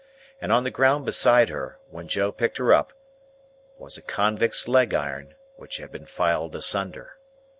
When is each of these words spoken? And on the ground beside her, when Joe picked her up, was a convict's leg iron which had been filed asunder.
And 0.41 0.51
on 0.51 0.63
the 0.63 0.71
ground 0.71 1.05
beside 1.05 1.49
her, 1.49 1.77
when 1.91 2.07
Joe 2.07 2.31
picked 2.31 2.57
her 2.57 2.73
up, 2.73 2.91
was 3.77 3.99
a 3.99 4.01
convict's 4.01 4.67
leg 4.67 4.95
iron 4.95 5.35
which 5.57 5.77
had 5.77 5.91
been 5.91 6.07
filed 6.07 6.55
asunder. 6.55 7.19